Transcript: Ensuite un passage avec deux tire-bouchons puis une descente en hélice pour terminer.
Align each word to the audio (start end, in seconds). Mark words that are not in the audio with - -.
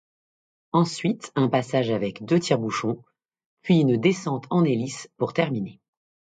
Ensuite 0.73 1.31
un 1.35 1.47
passage 1.47 1.91
avec 1.91 2.25
deux 2.25 2.39
tire-bouchons 2.39 3.03
puis 3.61 3.81
une 3.81 3.97
descente 3.97 4.47
en 4.49 4.65
hélice 4.65 5.07
pour 5.17 5.31
terminer. 5.31 5.79